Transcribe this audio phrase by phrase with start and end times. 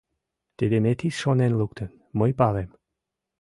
[0.57, 1.89] —Тиде метис шонен луктын,
[2.19, 2.69] мый палем!